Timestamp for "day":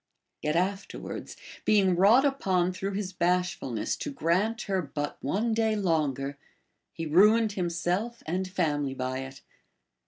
5.53-5.75